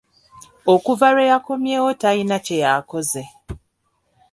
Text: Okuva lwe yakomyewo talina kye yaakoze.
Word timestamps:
Okuva 0.73 1.07
lwe 1.13 1.23
yakomyewo 1.31 1.89
talina 2.01 2.37
kye 2.45 2.57
yaakoze. 2.63 3.23